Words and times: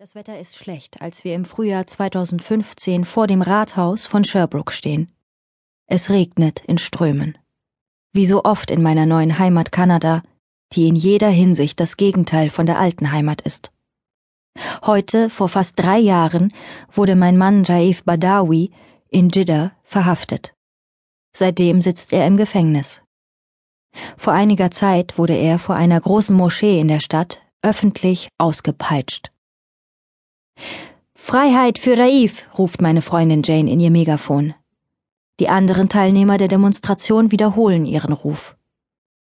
Das 0.00 0.14
Wetter 0.14 0.38
ist 0.38 0.56
schlecht, 0.56 1.02
als 1.02 1.24
wir 1.24 1.34
im 1.34 1.44
Frühjahr 1.44 1.86
2015 1.86 3.04
vor 3.04 3.26
dem 3.26 3.42
Rathaus 3.42 4.06
von 4.06 4.24
Sherbrooke 4.24 4.72
stehen. 4.72 5.14
Es 5.84 6.08
regnet 6.08 6.64
in 6.64 6.78
Strömen. 6.78 7.36
Wie 8.14 8.24
so 8.24 8.44
oft 8.44 8.70
in 8.70 8.80
meiner 8.80 9.04
neuen 9.04 9.38
Heimat 9.38 9.72
Kanada, 9.72 10.22
die 10.72 10.88
in 10.88 10.96
jeder 10.96 11.28
Hinsicht 11.28 11.78
das 11.80 11.98
Gegenteil 11.98 12.48
von 12.48 12.64
der 12.64 12.78
alten 12.78 13.12
Heimat 13.12 13.42
ist. 13.42 13.72
Heute, 14.86 15.28
vor 15.28 15.50
fast 15.50 15.78
drei 15.78 15.98
Jahren, 15.98 16.54
wurde 16.90 17.14
mein 17.14 17.36
Mann 17.36 17.66
Raif 17.66 18.02
Badawi 18.02 18.70
in 19.10 19.28
Jeddah 19.28 19.72
verhaftet. 19.82 20.54
Seitdem 21.36 21.82
sitzt 21.82 22.14
er 22.14 22.26
im 22.26 22.38
Gefängnis. 22.38 23.02
Vor 24.16 24.32
einiger 24.32 24.70
Zeit 24.70 25.18
wurde 25.18 25.36
er 25.36 25.58
vor 25.58 25.74
einer 25.74 26.00
großen 26.00 26.34
Moschee 26.34 26.80
in 26.80 26.88
der 26.88 27.00
Stadt 27.00 27.42
öffentlich 27.60 28.30
ausgepeitscht. 28.38 29.30
Freiheit 31.14 31.78
für 31.78 31.96
Raif, 31.98 32.44
ruft 32.58 32.80
meine 32.80 33.02
Freundin 33.02 33.42
Jane 33.42 33.70
in 33.70 33.80
ihr 33.80 33.90
Megafon. 33.90 34.54
Die 35.38 35.48
anderen 35.48 35.88
Teilnehmer 35.88 36.38
der 36.38 36.48
Demonstration 36.48 37.30
wiederholen 37.30 37.86
ihren 37.86 38.12
Ruf. 38.12 38.56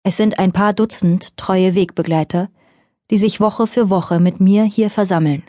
Es 0.03 0.17
sind 0.17 0.37
ein 0.37 0.51
paar 0.51 0.73
Dutzend 0.73 1.35
treue 1.37 1.73
Wegbegleiter, 1.73 2.49
die 3.09 3.17
sich 3.17 3.39
Woche 3.39 3.65
für 3.67 3.89
Woche 3.89 4.19
mit 4.19 4.39
mir 4.39 4.63
hier 4.63 4.89
versammeln. 4.89 5.43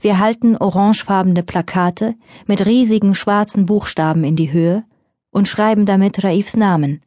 Wir 0.00 0.18
halten 0.18 0.56
orangefarbene 0.56 1.42
Plakate 1.42 2.14
mit 2.46 2.64
riesigen 2.64 3.14
schwarzen 3.14 3.66
Buchstaben 3.66 4.24
in 4.24 4.36
die 4.36 4.52
Höhe 4.52 4.84
und 5.30 5.48
schreiben 5.48 5.86
damit 5.86 6.22
Raifs 6.24 6.56
Namen. 6.56 7.00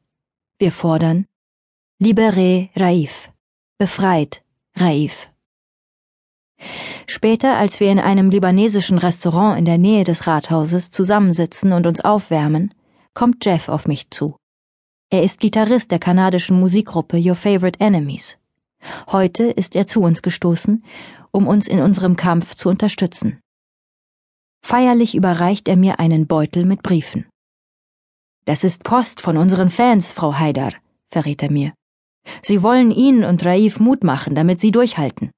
Wir 0.60 0.72
fordern 0.72 1.26
Libere 2.00 2.70
Raif. 2.76 3.32
Befreit 3.78 4.44
Raif. 4.78 5.30
Später, 7.08 7.58
als 7.58 7.80
wir 7.80 7.92
in 7.92 8.00
einem 8.00 8.30
libanesischen 8.30 8.98
Restaurant 8.98 9.58
in 9.60 9.66
der 9.66 9.78
Nähe 9.78 10.04
des 10.04 10.28
Rathauses 10.28 10.92
zusammensitzen 10.92 11.72
und 11.74 11.88
uns 11.88 12.02
aufwärmen, 12.02 12.74
kommt 13.14 13.46
Jeff 13.46 13.70
auf 13.70 13.88
mich 13.88 14.10
zu. 14.10 14.38
Er 15.12 15.24
ist 15.24 15.40
Gitarrist 15.40 15.92
der 15.92 16.00
kanadischen 16.00 16.60
Musikgruppe 16.60 17.18
Your 17.18 17.36
Favorite 17.36 17.80
Enemies. 17.80 18.38
Heute 19.12 19.44
ist 19.44 19.76
er 19.76 19.88
zu 19.88 20.02
uns 20.02 20.22
gestoßen, 20.22 20.84
um 21.32 21.48
uns 21.48 21.68
in 21.68 21.80
unserem 21.80 22.16
Kampf 22.16 22.56
zu 22.56 22.70
unterstützen. 22.70 23.40
Feierlich 24.66 25.16
überreicht 25.16 25.68
er 25.68 25.76
mir 25.76 26.00
einen 26.00 26.28
Beutel 26.28 26.66
mit 26.66 26.82
Briefen. 26.82 27.28
Das 28.46 28.64
ist 28.64 28.84
Post 28.84 29.22
von 29.22 29.38
unseren 29.38 29.70
Fans, 29.70 30.12
Frau 30.12 30.34
Haidar, 30.38 30.74
verrät 31.12 31.44
er 31.44 31.52
mir. 31.52 31.74
Sie 32.42 32.64
wollen 32.64 32.92
Ihnen 32.92 33.24
und 33.24 33.46
Raif 33.46 33.80
Mut 33.80 34.04
machen, 34.04 34.34
damit 34.34 34.60
Sie 34.60 34.72
durchhalten. 34.72 35.32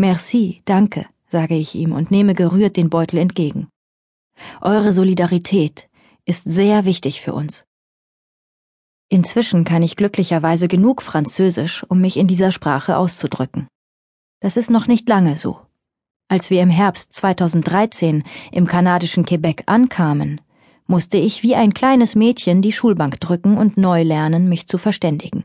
Merci, 0.00 0.62
danke, 0.64 1.04
sage 1.26 1.56
ich 1.56 1.74
ihm 1.74 1.92
und 1.92 2.10
nehme 2.10 2.32
gerührt 2.32 2.78
den 2.78 2.88
Beutel 2.88 3.18
entgegen. 3.18 3.68
Eure 4.62 4.92
Solidarität 4.92 5.90
ist 6.24 6.44
sehr 6.46 6.86
wichtig 6.86 7.20
für 7.20 7.34
uns. 7.34 7.66
Inzwischen 9.10 9.64
kann 9.64 9.82
ich 9.82 9.96
glücklicherweise 9.96 10.68
genug 10.68 11.02
Französisch, 11.02 11.84
um 11.86 12.00
mich 12.00 12.16
in 12.16 12.28
dieser 12.28 12.50
Sprache 12.50 12.96
auszudrücken. 12.96 13.68
Das 14.40 14.56
ist 14.56 14.70
noch 14.70 14.86
nicht 14.86 15.06
lange 15.06 15.36
so. 15.36 15.60
Als 16.28 16.48
wir 16.48 16.62
im 16.62 16.70
Herbst 16.70 17.12
2013 17.12 18.24
im 18.52 18.66
kanadischen 18.66 19.26
Quebec 19.26 19.64
ankamen, 19.66 20.40
musste 20.86 21.18
ich 21.18 21.42
wie 21.42 21.56
ein 21.56 21.74
kleines 21.74 22.14
Mädchen 22.14 22.62
die 22.62 22.72
Schulbank 22.72 23.20
drücken 23.20 23.58
und 23.58 23.76
neu 23.76 24.02
lernen, 24.02 24.48
mich 24.48 24.66
zu 24.66 24.78
verständigen. 24.78 25.44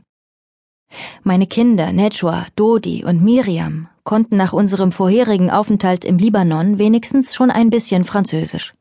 Meine 1.24 1.46
Kinder 1.46 1.92
Nejwa, 1.92 2.46
Dodi 2.56 3.04
und 3.04 3.22
Miriam 3.22 3.90
konnten 4.06 4.38
nach 4.38 4.54
unserem 4.54 4.92
vorherigen 4.92 5.50
Aufenthalt 5.50 6.06
im 6.06 6.16
Libanon 6.16 6.78
wenigstens 6.78 7.34
schon 7.34 7.50
ein 7.50 7.68
bisschen 7.68 8.04
Französisch. 8.04 8.72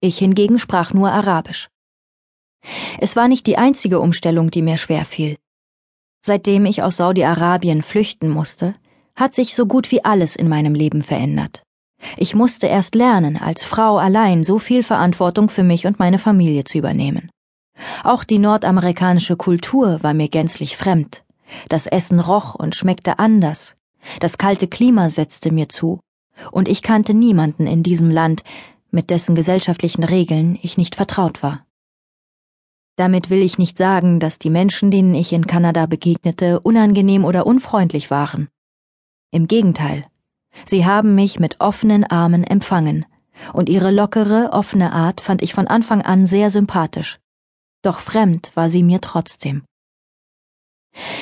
Ich 0.00 0.18
hingegen 0.18 0.58
sprach 0.58 0.92
nur 0.92 1.10
Arabisch. 1.10 1.70
Es 2.98 3.16
war 3.16 3.28
nicht 3.28 3.46
die 3.46 3.56
einzige 3.56 4.00
Umstellung, 4.00 4.50
die 4.50 4.60
mir 4.60 4.76
schwer 4.76 5.06
fiel. 5.06 5.38
Seitdem 6.20 6.66
ich 6.66 6.82
aus 6.82 6.98
Saudi-Arabien 6.98 7.82
flüchten 7.82 8.28
musste, 8.28 8.74
hat 9.16 9.32
sich 9.32 9.54
so 9.54 9.66
gut 9.66 9.90
wie 9.90 10.04
alles 10.04 10.36
in 10.36 10.48
meinem 10.48 10.74
Leben 10.74 11.02
verändert. 11.02 11.62
Ich 12.16 12.34
musste 12.34 12.66
erst 12.66 12.94
lernen, 12.94 13.36
als 13.36 13.64
Frau 13.64 13.96
allein 13.96 14.42
so 14.42 14.58
viel 14.58 14.82
Verantwortung 14.82 15.48
für 15.48 15.62
mich 15.62 15.86
und 15.86 15.98
meine 15.98 16.18
Familie 16.18 16.64
zu 16.64 16.78
übernehmen. 16.78 17.30
Auch 18.02 18.24
die 18.24 18.38
nordamerikanische 18.38 19.36
Kultur 19.36 20.02
war 20.02 20.12
mir 20.12 20.28
gänzlich 20.28 20.76
fremd. 20.76 21.24
Das 21.68 21.86
Essen 21.86 22.18
roch 22.18 22.54
und 22.54 22.74
schmeckte 22.74 23.18
anders. 23.18 23.76
Das 24.20 24.38
kalte 24.38 24.68
Klima 24.68 25.08
setzte 25.08 25.52
mir 25.52 25.68
zu. 25.68 26.00
Und 26.50 26.68
ich 26.68 26.82
kannte 26.82 27.14
niemanden 27.14 27.66
in 27.66 27.82
diesem 27.82 28.10
Land, 28.10 28.42
mit 28.90 29.10
dessen 29.10 29.34
gesellschaftlichen 29.34 30.04
Regeln 30.04 30.58
ich 30.62 30.76
nicht 30.76 30.94
vertraut 30.94 31.42
war. 31.42 31.64
Damit 32.96 33.30
will 33.30 33.40
ich 33.42 33.58
nicht 33.58 33.78
sagen, 33.78 34.20
dass 34.20 34.38
die 34.38 34.50
Menschen, 34.50 34.90
denen 34.90 35.14
ich 35.14 35.32
in 35.32 35.46
Kanada 35.46 35.86
begegnete, 35.86 36.60
unangenehm 36.60 37.24
oder 37.24 37.46
unfreundlich 37.46 38.10
waren. 38.10 38.48
Im 39.30 39.46
Gegenteil. 39.48 40.06
Sie 40.66 40.84
haben 40.84 41.14
mich 41.14 41.40
mit 41.40 41.60
offenen 41.60 42.04
Armen 42.04 42.44
empfangen, 42.44 43.06
und 43.54 43.70
ihre 43.70 43.90
lockere, 43.90 44.50
offene 44.52 44.92
Art 44.92 45.22
fand 45.22 45.42
ich 45.42 45.54
von 45.54 45.66
Anfang 45.66 46.02
an 46.02 46.26
sehr 46.26 46.50
sympathisch. 46.50 47.18
Doch 47.80 47.98
fremd 47.98 48.52
war 48.54 48.68
sie 48.68 48.82
mir 48.82 49.00
trotzdem. 49.00 49.64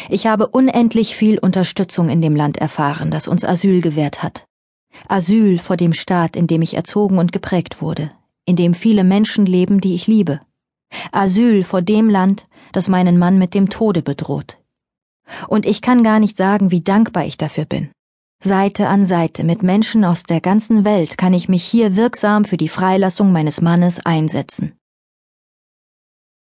Ich 0.08 0.26
habe 0.26 0.48
unendlich 0.48 1.14
viel 1.14 1.38
Unterstützung 1.38 2.08
in 2.08 2.20
dem 2.20 2.34
Land 2.34 2.56
erfahren, 2.56 3.10
das 3.10 3.28
uns 3.28 3.44
Asyl 3.44 3.80
gewährt 3.80 4.22
hat. 4.22 4.46
Asyl 5.08 5.58
vor 5.58 5.76
dem 5.76 5.92
Staat, 5.92 6.36
in 6.36 6.46
dem 6.46 6.62
ich 6.62 6.74
erzogen 6.74 7.18
und 7.18 7.32
geprägt 7.32 7.80
wurde, 7.80 8.10
in 8.44 8.56
dem 8.56 8.74
viele 8.74 9.04
Menschen 9.04 9.46
leben, 9.46 9.80
die 9.80 9.94
ich 9.94 10.06
liebe. 10.06 10.40
Asyl 11.12 11.62
vor 11.62 11.82
dem 11.82 12.08
Land, 12.08 12.46
das 12.72 12.88
meinen 12.88 13.18
Mann 13.18 13.38
mit 13.38 13.54
dem 13.54 13.70
Tode 13.70 14.02
bedroht. 14.02 14.58
Und 15.48 15.64
ich 15.66 15.82
kann 15.82 16.02
gar 16.02 16.18
nicht 16.18 16.36
sagen, 16.36 16.70
wie 16.70 16.80
dankbar 16.80 17.24
ich 17.24 17.38
dafür 17.38 17.64
bin. 17.64 17.90
Seite 18.42 18.88
an 18.88 19.04
Seite 19.04 19.44
mit 19.44 19.62
Menschen 19.62 20.04
aus 20.04 20.22
der 20.22 20.40
ganzen 20.40 20.84
Welt 20.84 21.18
kann 21.18 21.34
ich 21.34 21.48
mich 21.48 21.62
hier 21.62 21.96
wirksam 21.96 22.44
für 22.44 22.56
die 22.56 22.68
Freilassung 22.68 23.32
meines 23.32 23.60
Mannes 23.60 24.04
einsetzen. 24.04 24.72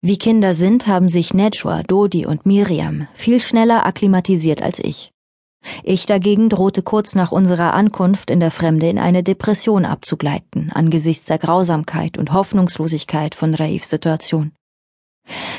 Wie 0.06 0.18
Kinder 0.18 0.54
sind, 0.54 0.86
haben 0.86 1.08
sich 1.08 1.34
Nejwa, 1.34 1.82
Dodi 1.82 2.26
und 2.26 2.46
Miriam 2.46 3.08
viel 3.14 3.42
schneller 3.42 3.84
akklimatisiert 3.84 4.62
als 4.62 4.78
ich. 4.78 5.10
Ich 5.82 6.06
dagegen 6.06 6.48
drohte 6.48 6.82
kurz 6.82 7.16
nach 7.16 7.32
unserer 7.32 7.74
Ankunft 7.74 8.30
in 8.30 8.38
der 8.38 8.52
Fremde 8.52 8.88
in 8.88 9.00
eine 9.00 9.24
Depression 9.24 9.84
abzugleiten, 9.84 10.70
angesichts 10.70 11.24
der 11.24 11.38
Grausamkeit 11.38 12.18
und 12.18 12.32
Hoffnungslosigkeit 12.32 13.34
von 13.34 13.52
Raifs 13.52 13.90
Situation. 13.90 14.52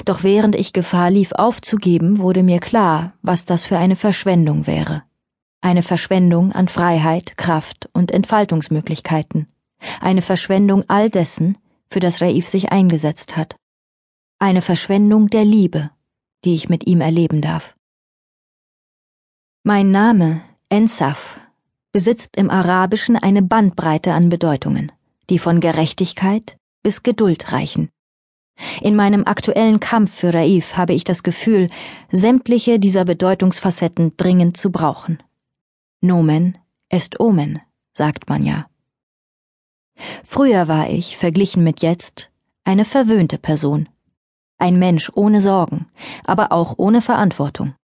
Doch 0.05 0.23
während 0.23 0.55
ich 0.55 0.71
Gefahr 0.71 1.11
lief 1.11 1.33
aufzugeben, 1.33 2.19
wurde 2.19 2.41
mir 2.41 2.61
klar, 2.61 3.15
was 3.21 3.43
das 3.43 3.65
für 3.65 3.77
eine 3.77 3.97
Verschwendung 3.97 4.65
wäre. 4.65 5.03
Eine 5.59 5.83
Verschwendung 5.83 6.53
an 6.53 6.69
Freiheit, 6.69 7.35
Kraft 7.35 7.89
und 7.91 8.11
Entfaltungsmöglichkeiten. 8.11 9.49
Eine 9.99 10.21
Verschwendung 10.21 10.85
all 10.87 11.09
dessen, 11.09 11.57
für 11.89 11.99
das 11.99 12.21
Raif 12.21 12.47
sich 12.47 12.71
eingesetzt 12.71 13.35
hat 13.35 13.57
eine 14.39 14.61
Verschwendung 14.61 15.29
der 15.29 15.45
Liebe, 15.45 15.89
die 16.45 16.53
ich 16.53 16.69
mit 16.69 16.85
ihm 16.85 17.01
erleben 17.01 17.41
darf. 17.41 17.75
Mein 19.63 19.91
Name, 19.91 20.41
Ensaf, 20.69 21.39
besitzt 21.91 22.37
im 22.37 22.49
Arabischen 22.49 23.15
eine 23.15 23.41
Bandbreite 23.41 24.13
an 24.13 24.29
Bedeutungen, 24.29 24.91
die 25.29 25.39
von 25.39 25.59
Gerechtigkeit 25.59 26.57
bis 26.83 27.03
Geduld 27.03 27.51
reichen. 27.51 27.89
In 28.81 28.95
meinem 28.95 29.25
aktuellen 29.25 29.79
Kampf 29.79 30.15
für 30.15 30.33
Raif 30.33 30.77
habe 30.77 30.93
ich 30.93 31.03
das 31.03 31.23
Gefühl, 31.23 31.69
sämtliche 32.11 32.79
dieser 32.79 33.05
Bedeutungsfacetten 33.05 34.17
dringend 34.17 34.57
zu 34.57 34.71
brauchen. 34.71 35.21
Nomen 36.01 36.57
est 36.89 37.19
Omen, 37.19 37.59
sagt 37.91 38.29
man 38.29 38.43
ja. 38.43 38.67
Früher 40.23 40.67
war 40.67 40.89
ich, 40.89 41.17
verglichen 41.17 41.63
mit 41.63 41.81
jetzt, 41.81 42.31
eine 42.63 42.85
verwöhnte 42.85 43.37
Person 43.37 43.89
ein 44.57 44.79
Mensch 44.79 45.11
ohne 45.13 45.41
Sorgen, 45.41 45.87
aber 46.25 46.51
auch 46.51 46.75
ohne 46.77 47.01
Verantwortung. 47.01 47.75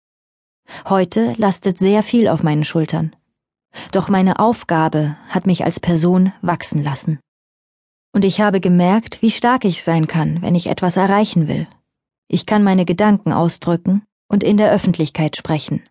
Heute 0.87 1.33
lastet 1.37 1.77
sehr 1.79 2.03
viel 2.03 2.27
auf 2.27 2.43
meinen 2.43 2.63
Schultern. 2.63 3.15
Doch 3.91 4.09
meine 4.09 4.39
Aufgabe 4.39 5.17
hat 5.29 5.45
mich 5.45 5.65
als 5.65 5.79
Person 5.79 6.31
wachsen 6.41 6.83
lassen. 6.83 7.19
Und 8.13 8.25
ich 8.25 8.41
habe 8.41 8.59
gemerkt, 8.59 9.21
wie 9.21 9.31
stark 9.31 9.65
ich 9.65 9.83
sein 9.83 10.07
kann, 10.07 10.41
wenn 10.41 10.55
ich 10.55 10.67
etwas 10.67 10.97
erreichen 10.97 11.47
will. 11.47 11.67
Ich 12.27 12.45
kann 12.45 12.63
meine 12.63 12.85
Gedanken 12.85 13.33
ausdrücken 13.33 14.03
und 14.27 14.43
in 14.43 14.57
der 14.57 14.71
Öffentlichkeit 14.71 15.35
sprechen. 15.35 15.83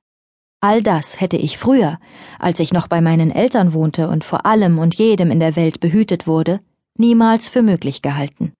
All 0.61 0.82
das 0.82 1.20
hätte 1.20 1.37
ich 1.37 1.58
früher, 1.58 1.99
als 2.38 2.61
ich 2.61 2.73
noch 2.73 2.87
bei 2.87 3.00
meinen 3.00 3.32
Eltern 3.32 3.73
wohnte 3.73 4.08
und 4.08 4.23
vor 4.23 4.46
allem 4.46 4.79
und 4.79 4.94
jedem 4.94 5.32
in 5.32 5.40
der 5.40 5.56
Welt 5.56 5.81
behütet 5.81 6.29
wurde, 6.29 6.61
niemals 6.96 7.49
für 7.49 7.62
möglich 7.62 8.00
gehalten. 8.00 8.52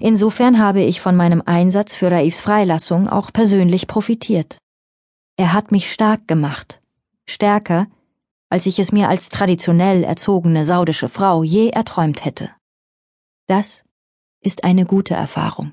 Insofern 0.00 0.58
habe 0.58 0.82
ich 0.82 1.00
von 1.00 1.16
meinem 1.16 1.42
Einsatz 1.44 1.94
für 1.94 2.10
Raifs 2.10 2.40
Freilassung 2.40 3.08
auch 3.08 3.32
persönlich 3.32 3.86
profitiert. 3.86 4.58
Er 5.36 5.52
hat 5.52 5.72
mich 5.72 5.92
stark 5.92 6.28
gemacht, 6.28 6.80
stärker, 7.28 7.86
als 8.50 8.66
ich 8.66 8.78
es 8.78 8.92
mir 8.92 9.08
als 9.08 9.28
traditionell 9.28 10.04
erzogene 10.04 10.64
saudische 10.64 11.08
Frau 11.08 11.42
je 11.42 11.70
erträumt 11.70 12.24
hätte. 12.24 12.50
Das 13.46 13.82
ist 14.42 14.64
eine 14.64 14.84
gute 14.84 15.14
Erfahrung. 15.14 15.72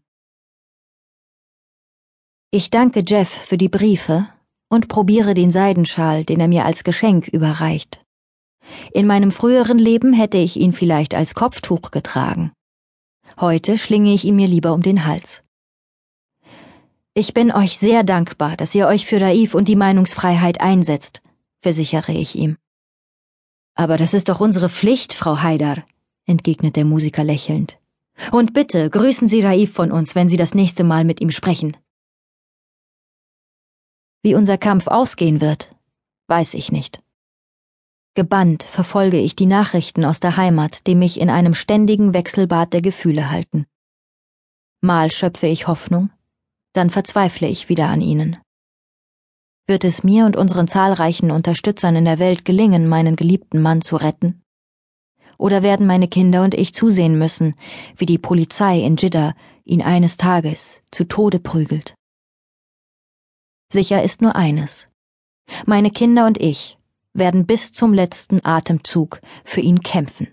Ich 2.52 2.70
danke 2.70 3.04
Jeff 3.06 3.30
für 3.30 3.58
die 3.58 3.70
Briefe 3.70 4.28
und 4.70 4.88
probiere 4.88 5.34
den 5.34 5.52
Seidenschal, 5.52 6.24
den 6.24 6.40
er 6.40 6.48
mir 6.48 6.66
als 6.66 6.84
Geschenk 6.84 7.28
überreicht. 7.28 8.04
In 8.92 9.08
meinem 9.08 9.32
früheren 9.32 9.80
Leben 9.80 10.14
hätte 10.14 10.38
ich 10.38 10.58
ihn 10.58 10.74
vielleicht 10.74 11.14
als 11.16 11.34
Kopftuch 11.34 11.92
getragen. 11.92 12.52
Heute 13.42 13.78
schlinge 13.78 14.14
ich 14.14 14.26
ihn 14.26 14.36
mir 14.36 14.48
lieber 14.48 14.74
um 14.74 14.82
den 14.82 15.06
Hals. 15.06 15.44
Ich 17.14 17.34
bin 17.34 17.54
euch 17.54 17.80
sehr 17.80 18.04
dankbar, 18.04 18.58
dass 18.58 18.76
ihr 18.76 18.86
euch 18.86 19.06
für 19.06 19.22
Raif 19.22 19.56
und 19.56 19.70
die 19.70 19.78
Meinungsfreiheit 19.78 20.60
einsetzt, 20.60 21.22
versichere 21.62 22.12
ich 22.12 22.36
ihm. 22.36 22.58
Aber 23.76 23.96
das 23.96 24.14
ist 24.14 24.28
doch 24.28 24.42
unsere 24.42 24.68
Pflicht, 24.68 25.14
Frau 25.14 25.42
Haidar, 25.42 25.86
entgegnet 26.26 26.76
der 26.76 26.84
Musiker 26.84 27.24
lächelnd. 27.24 27.80
Und 28.34 28.54
bitte 28.54 28.90
grüßen 28.90 29.30
Sie 29.30 29.40
Raif 29.40 29.72
von 29.72 29.94
uns, 29.94 30.16
wenn 30.16 30.28
Sie 30.28 30.36
das 30.36 30.54
nächste 30.54 30.84
Mal 30.84 31.06
mit 31.06 31.22
ihm 31.22 31.32
sprechen. 31.32 31.78
Wie 34.22 34.36
unser 34.36 34.58
Kampf 34.58 34.88
ausgehen 34.88 35.40
wird, 35.40 35.74
weiß 36.28 36.56
ich 36.56 36.74
nicht. 36.74 37.02
Gebannt 38.20 38.64
verfolge 38.64 39.18
ich 39.18 39.38
die 39.38 39.46
Nachrichten 39.46 40.04
aus 40.04 40.20
der 40.20 40.36
Heimat, 40.36 40.86
die 40.88 40.96
mich 40.96 41.22
in 41.22 41.30
einem 41.30 41.54
ständigen 41.54 42.14
Wechselbad 42.14 42.74
der 42.74 42.82
Gefühle 42.82 43.32
halten. 43.32 43.66
Mal 44.82 45.10
schöpfe 45.10 45.48
ich 45.48 45.68
Hoffnung, 45.68 46.10
dann 46.74 46.90
verzweifle 46.90 47.48
ich 47.48 47.70
wieder 47.70 47.88
an 47.88 48.02
ihnen. 48.02 48.38
Wird 49.68 49.86
es 49.86 50.04
mir 50.04 50.26
und 50.26 50.36
unseren 50.36 50.68
zahlreichen 50.68 51.32
Unterstützern 51.32 51.96
in 51.96 52.04
der 52.04 52.20
Welt 52.20 52.44
gelingen, 52.44 52.90
meinen 52.90 53.16
geliebten 53.16 53.62
Mann 53.62 53.82
zu 53.82 53.96
retten? 53.96 54.42
Oder 55.38 55.64
werden 55.64 55.88
meine 55.88 56.10
Kinder 56.10 56.44
und 56.44 56.54
ich 56.54 56.74
zusehen 56.74 57.18
müssen, 57.18 57.56
wie 57.96 58.06
die 58.06 58.18
Polizei 58.18 58.82
in 58.82 58.98
Jeddah 58.98 59.34
ihn 59.64 59.82
eines 59.82 60.18
Tages 60.18 60.84
zu 60.92 61.06
Tode 61.06 61.40
prügelt? 61.40 61.96
Sicher 63.72 64.04
ist 64.04 64.22
nur 64.22 64.36
eines. 64.36 64.90
Meine 65.66 65.90
Kinder 65.90 66.28
und 66.28 66.38
ich 66.38 66.79
werden 67.20 67.46
bis 67.46 67.72
zum 67.74 67.94
letzten 67.94 68.44
Atemzug 68.44 69.22
für 69.46 69.62
ihn 69.62 69.82
kämpfen. 69.82 70.28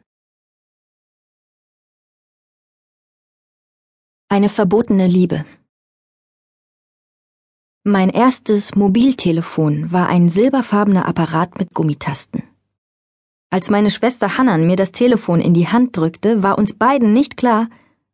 Eine 4.28 4.48
verbotene 4.48 5.06
Liebe. 5.06 5.44
Mein 7.84 8.10
erstes 8.10 8.74
Mobiltelefon 8.74 9.92
war 9.92 10.08
ein 10.08 10.28
silberfarbener 10.28 11.06
Apparat 11.06 11.58
mit 11.58 11.72
Gummitasten. 11.72 12.42
Als 13.50 13.70
meine 13.70 13.90
Schwester 13.90 14.36
Hannan 14.36 14.66
mir 14.66 14.74
das 14.74 14.90
Telefon 14.90 15.40
in 15.40 15.54
die 15.54 15.68
Hand 15.68 15.96
drückte, 15.96 16.42
war 16.42 16.58
uns 16.58 16.72
beiden 16.72 17.12
nicht 17.12 17.36
klar, 17.36 17.68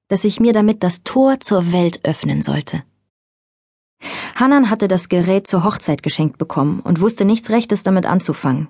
dass 0.08 0.24
ich 0.24 0.40
mir 0.40 0.52
damit 0.52 0.82
das 0.82 1.04
Tor 1.04 1.40
zur 1.40 1.72
Welt 1.72 2.04
öffnen 2.04 2.42
sollte. 2.42 2.84
Hannan 4.34 4.70
hatte 4.70 4.88
das 4.88 5.08
Gerät 5.08 5.46
zur 5.46 5.64
Hochzeit 5.64 6.02
geschenkt 6.02 6.38
bekommen 6.38 6.80
und 6.80 7.00
wusste 7.00 7.24
nichts 7.24 7.50
Rechtes 7.50 7.82
damit 7.82 8.06
anzufangen. 8.06 8.68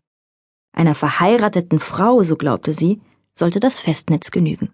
Einer 0.75 0.95
verheirateten 0.95 1.79
Frau, 1.79 2.23
so 2.23 2.37
glaubte 2.37 2.73
sie, 2.73 3.01
sollte 3.35 3.61
das 3.61 3.81
Festnetz 3.81 4.31
genügen. 4.31 4.73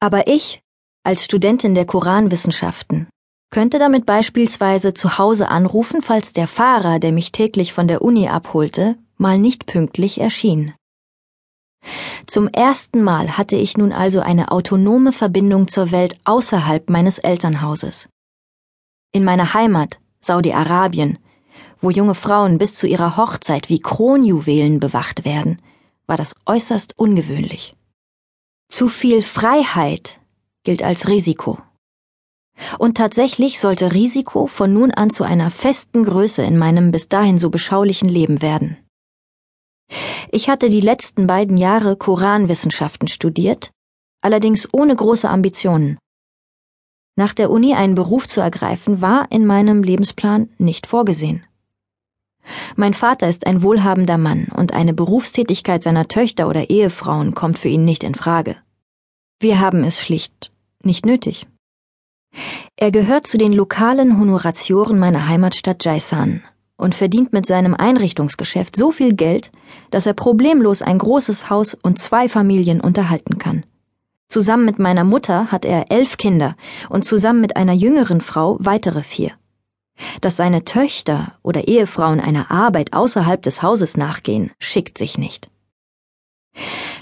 Aber 0.00 0.26
ich, 0.26 0.62
als 1.04 1.24
Studentin 1.24 1.74
der 1.74 1.86
Koranwissenschaften, 1.86 3.08
könnte 3.50 3.78
damit 3.78 4.04
beispielsweise 4.04 4.94
zu 4.94 5.18
Hause 5.18 5.48
anrufen, 5.48 6.02
falls 6.02 6.32
der 6.32 6.48
Fahrer, 6.48 6.98
der 6.98 7.12
mich 7.12 7.30
täglich 7.30 7.72
von 7.72 7.86
der 7.86 8.02
Uni 8.02 8.28
abholte, 8.28 8.96
mal 9.16 9.38
nicht 9.38 9.66
pünktlich 9.66 10.20
erschien. 10.20 10.74
Zum 12.26 12.48
ersten 12.48 13.02
Mal 13.02 13.36
hatte 13.36 13.56
ich 13.56 13.76
nun 13.76 13.92
also 13.92 14.20
eine 14.20 14.50
autonome 14.50 15.12
Verbindung 15.12 15.68
zur 15.68 15.92
Welt 15.92 16.18
außerhalb 16.24 16.88
meines 16.90 17.18
Elternhauses. 17.18 18.08
In 19.14 19.22
meiner 19.22 19.54
Heimat, 19.54 20.00
Saudi-Arabien, 20.18 21.18
wo 21.80 21.88
junge 21.88 22.16
Frauen 22.16 22.58
bis 22.58 22.74
zu 22.74 22.88
ihrer 22.88 23.16
Hochzeit 23.16 23.68
wie 23.68 23.78
Kronjuwelen 23.78 24.80
bewacht 24.80 25.24
werden, 25.24 25.62
war 26.08 26.16
das 26.16 26.34
äußerst 26.46 26.98
ungewöhnlich. 26.98 27.76
Zu 28.68 28.88
viel 28.88 29.22
Freiheit 29.22 30.20
gilt 30.64 30.82
als 30.82 31.06
Risiko. 31.06 31.58
Und 32.80 32.96
tatsächlich 32.96 33.60
sollte 33.60 33.92
Risiko 33.92 34.48
von 34.48 34.72
nun 34.72 34.90
an 34.90 35.10
zu 35.10 35.22
einer 35.22 35.52
festen 35.52 36.02
Größe 36.02 36.42
in 36.42 36.58
meinem 36.58 36.90
bis 36.90 37.08
dahin 37.08 37.38
so 37.38 37.50
beschaulichen 37.50 38.08
Leben 38.08 38.42
werden. 38.42 38.78
Ich 40.32 40.48
hatte 40.48 40.68
die 40.68 40.80
letzten 40.80 41.28
beiden 41.28 41.56
Jahre 41.56 41.94
Koranwissenschaften 41.94 43.06
studiert, 43.06 43.70
allerdings 44.22 44.68
ohne 44.72 44.96
große 44.96 45.28
Ambitionen. 45.28 45.98
Nach 47.16 47.34
der 47.34 47.50
Uni 47.50 47.74
einen 47.74 47.94
Beruf 47.94 48.26
zu 48.26 48.40
ergreifen, 48.40 49.00
war 49.00 49.30
in 49.30 49.46
meinem 49.46 49.82
Lebensplan 49.82 50.48
nicht 50.58 50.86
vorgesehen. 50.86 51.44
Mein 52.76 52.92
Vater 52.92 53.28
ist 53.28 53.46
ein 53.46 53.62
wohlhabender 53.62 54.18
Mann 54.18 54.48
und 54.54 54.72
eine 54.72 54.92
Berufstätigkeit 54.92 55.82
seiner 55.82 56.08
Töchter 56.08 56.48
oder 56.48 56.68
Ehefrauen 56.70 57.34
kommt 57.34 57.58
für 57.58 57.68
ihn 57.68 57.84
nicht 57.84 58.04
in 58.04 58.14
Frage. 58.14 58.56
Wir 59.40 59.60
haben 59.60 59.84
es 59.84 60.00
schlicht 60.00 60.50
nicht 60.82 61.06
nötig. 61.06 61.46
Er 62.76 62.90
gehört 62.90 63.26
zu 63.26 63.38
den 63.38 63.52
lokalen 63.52 64.18
Honoratioren 64.18 64.98
meiner 64.98 65.28
Heimatstadt 65.28 65.84
Jaisan 65.84 66.42
und 66.76 66.94
verdient 66.94 67.32
mit 67.32 67.46
seinem 67.46 67.74
Einrichtungsgeschäft 67.74 68.76
so 68.76 68.90
viel 68.90 69.14
Geld, 69.14 69.52
dass 69.90 70.06
er 70.06 70.14
problemlos 70.14 70.82
ein 70.82 70.98
großes 70.98 71.48
Haus 71.48 71.74
und 71.74 71.98
zwei 71.98 72.28
Familien 72.28 72.80
unterhalten 72.80 73.38
kann. 73.38 73.64
Zusammen 74.28 74.64
mit 74.64 74.78
meiner 74.78 75.04
Mutter 75.04 75.52
hat 75.52 75.64
er 75.64 75.90
elf 75.90 76.16
Kinder 76.16 76.56
und 76.88 77.04
zusammen 77.04 77.40
mit 77.40 77.56
einer 77.56 77.72
jüngeren 77.72 78.20
Frau 78.20 78.56
weitere 78.60 79.02
vier. 79.02 79.32
Dass 80.20 80.36
seine 80.36 80.64
Töchter 80.64 81.38
oder 81.42 81.68
Ehefrauen 81.68 82.20
einer 82.20 82.50
Arbeit 82.50 82.92
außerhalb 82.92 83.42
des 83.42 83.62
Hauses 83.62 83.96
nachgehen, 83.96 84.50
schickt 84.58 84.98
sich 84.98 85.18
nicht. 85.18 85.50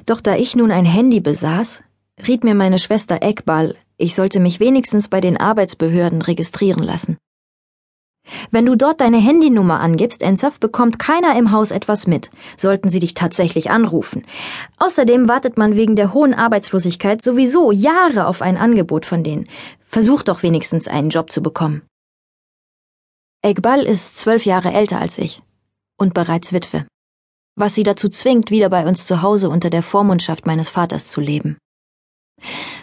Doch 0.07 0.21
da 0.21 0.37
ich 0.37 0.57
nun 0.57 0.71
ein 0.71 0.85
Handy 0.85 1.21
besaß, 1.21 1.85
riet 2.27 2.45
mir 2.45 2.55
meine 2.55 2.79
Schwester 2.79 3.23
Ekbal, 3.23 3.77
ich 3.97 4.15
sollte 4.15 4.41
mich 4.41 4.61
wenigstens 4.61 5.09
bei 5.09 5.21
den 5.21 5.37
Arbeitsbehörden 5.37 6.23
registrieren 6.23 6.83
lassen. 6.83 7.19
Wenn 8.51 8.67
du 8.67 8.77
dort 8.77 9.01
deine 9.01 9.19
Handynummer 9.19 9.81
angibst, 9.81 10.23
Ensaf, 10.23 10.61
bekommt 10.61 10.99
keiner 10.99 11.37
im 11.37 11.53
Haus 11.53 11.71
etwas 11.71 12.07
mit, 12.07 12.31
sollten 12.57 12.89
sie 12.89 13.01
dich 13.01 13.15
tatsächlich 13.15 13.71
anrufen. 13.71 14.25
Außerdem 14.79 15.29
wartet 15.29 15.57
man 15.57 15.77
wegen 15.77 15.97
der 15.97 16.13
hohen 16.13 16.35
Arbeitslosigkeit 16.35 17.23
sowieso 17.23 17.73
Jahre 17.73 18.27
auf 18.27 18.43
ein 18.43 18.57
Angebot 18.57 19.07
von 19.07 19.25
denen. 19.25 19.49
Versuch 19.89 20.23
doch 20.23 20.43
wenigstens 20.43 20.89
einen 20.89 21.11
Job 21.11 21.33
zu 21.33 21.43
bekommen. 21.43 21.83
Egbal 23.43 23.83
ist 23.83 24.17
zwölf 24.17 24.45
Jahre 24.45 24.73
älter 24.73 25.01
als 25.01 25.19
ich 25.19 25.43
und 25.99 26.15
bereits 26.15 26.53
Witwe, 26.53 26.87
was 27.57 27.75
sie 27.75 27.83
dazu 27.83 28.09
zwingt, 28.09 28.51
wieder 28.51 28.69
bei 28.69 28.87
uns 28.87 29.07
zu 29.07 29.23
Hause 29.23 29.49
unter 29.49 29.71
der 29.71 29.83
Vormundschaft 29.83 30.47
meines 30.47 30.69
Vaters 30.69 31.09
zu 31.09 31.21
leben. 31.21 31.59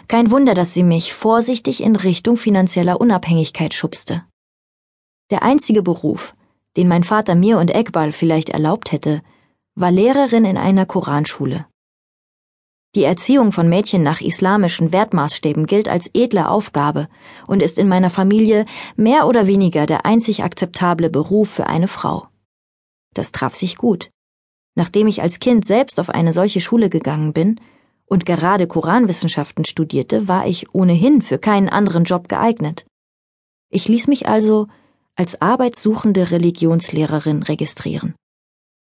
Kein 0.08 0.30
Wunder, 0.30 0.54
dass 0.54 0.74
sie 0.74 0.82
mich 0.82 1.14
vorsichtig 1.14 1.82
in 1.82 1.96
Richtung 1.96 2.36
finanzieller 2.36 3.00
Unabhängigkeit 3.00 3.74
schubste. 3.74 4.24
Der 5.30 5.42
einzige 5.42 5.82
Beruf, 5.82 6.34
den 6.76 6.88
mein 6.88 7.04
Vater 7.04 7.34
mir 7.34 7.58
und 7.58 7.70
Eckball 7.70 8.12
vielleicht 8.12 8.50
erlaubt 8.50 8.90
hätte, 8.90 9.22
war 9.76 9.90
Lehrerin 9.90 10.44
in 10.44 10.56
einer 10.56 10.86
Koranschule. 10.86 11.66
Die 12.96 13.04
Erziehung 13.04 13.52
von 13.52 13.68
Mädchen 13.68 14.02
nach 14.02 14.20
islamischen 14.20 14.92
Wertmaßstäben 14.92 15.66
gilt 15.66 15.88
als 15.88 16.10
edle 16.12 16.48
Aufgabe 16.48 17.08
und 17.46 17.62
ist 17.62 17.78
in 17.78 17.86
meiner 17.86 18.10
Familie 18.10 18.66
mehr 18.96 19.28
oder 19.28 19.46
weniger 19.46 19.86
der 19.86 20.04
einzig 20.04 20.42
akzeptable 20.42 21.08
Beruf 21.08 21.48
für 21.48 21.68
eine 21.68 21.86
Frau. 21.86 22.26
Das 23.14 23.30
traf 23.30 23.54
sich 23.54 23.76
gut. 23.76 24.10
Nachdem 24.74 25.06
ich 25.06 25.22
als 25.22 25.38
Kind 25.38 25.64
selbst 25.64 26.00
auf 26.00 26.10
eine 26.10 26.32
solche 26.32 26.60
Schule 26.60 26.90
gegangen 26.90 27.32
bin 27.32 27.60
und 28.06 28.26
gerade 28.26 28.66
Koranwissenschaften 28.66 29.64
studierte, 29.64 30.26
war 30.26 30.48
ich 30.48 30.74
ohnehin 30.74 31.22
für 31.22 31.38
keinen 31.38 31.68
anderen 31.68 32.02
Job 32.02 32.28
geeignet. 32.28 32.86
Ich 33.68 33.86
ließ 33.86 34.08
mich 34.08 34.26
also 34.26 34.66
als 35.20 35.42
arbeitssuchende 35.42 36.30
Religionslehrerin 36.30 37.42
registrieren. 37.42 38.14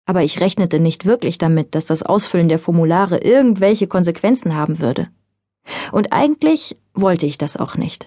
Aber 0.05 0.23
ich 0.23 0.39
rechnete 0.43 0.79
nicht 0.79 1.07
wirklich 1.07 1.39
damit, 1.39 1.75
dass 1.75 1.87
das 1.87 2.03
Ausfüllen 2.03 2.51
der 2.51 2.59
Formulare 2.59 3.23
irgendwelche 3.23 3.87
Konsequenzen 3.87 4.55
haben 4.55 4.81
würde. 4.81 5.09
Und 5.93 6.13
eigentlich 6.13 6.77
wollte 6.93 7.25
ich 7.25 7.39
das 7.39 7.57
auch 7.57 7.75
nicht. 7.77 8.07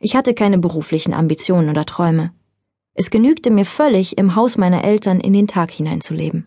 Ich 0.00 0.16
hatte 0.16 0.34
keine 0.34 0.58
beruflichen 0.58 1.14
Ambitionen 1.14 1.68
oder 1.68 1.86
Träume. 1.86 2.32
Es 2.94 3.08
genügte 3.08 3.52
mir 3.52 3.66
völlig, 3.66 4.18
im 4.18 4.34
Haus 4.34 4.56
meiner 4.56 4.82
Eltern 4.82 5.20
in 5.20 5.32
den 5.32 5.46
Tag 5.46 5.70
hineinzuleben. 5.70 6.46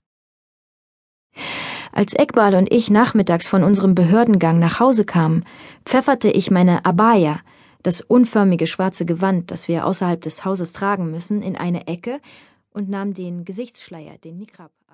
Als 1.94 2.12
Eckbal 2.12 2.54
und 2.54 2.70
ich 2.70 2.90
nachmittags 2.90 3.48
von 3.48 3.64
unserem 3.64 3.96
Behördengang 3.96 4.60
nach 4.60 4.82
Hause 4.82 5.06
kamen, 5.06 5.46
pfefferte 5.86 6.30
ich 6.30 6.52
meine 6.52 6.84
Abaya, 6.84 7.40
das 7.86 8.02
unförmige 8.02 8.66
schwarze 8.66 9.06
Gewand, 9.06 9.52
das 9.52 9.68
wir 9.68 9.86
außerhalb 9.86 10.20
des 10.20 10.44
Hauses 10.44 10.74
tragen 10.74 11.12
müssen, 11.12 11.44
in 11.44 11.56
eine 11.56 11.86
Ecke 11.88 12.20
und 12.72 12.90
nahm 12.90 13.14
den 13.14 13.46
Gesichtsschleier, 13.46 14.18
den 14.18 14.38
Niqab. 14.38 14.72